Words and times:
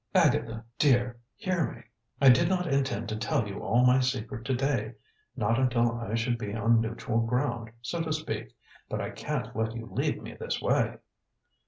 "Agatha, 0.15 0.65
dear, 0.79 1.19
hear 1.35 1.71
me. 1.71 1.83
I 2.19 2.29
did 2.29 2.49
not 2.49 2.65
intend 2.65 3.07
to 3.09 3.15
tell 3.15 3.47
you 3.47 3.59
all 3.59 3.85
my 3.85 3.99
secret 3.99 4.45
to 4.45 4.55
day; 4.55 4.95
not 5.35 5.59
until 5.59 5.91
I 5.91 6.15
should 6.15 6.39
be 6.39 6.55
on 6.55 6.81
neutral 6.81 7.19
ground, 7.21 7.69
so 7.83 8.01
to 8.01 8.11
speak. 8.11 8.55
But 8.89 8.99
I 8.99 9.11
can't 9.11 9.55
let 9.55 9.75
you 9.75 9.85
leave 9.85 10.19
me 10.19 10.33
this 10.33 10.59
way." 10.59 10.97